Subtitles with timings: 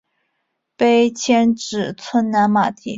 [0.75, 2.89] 碑迁址村南马地。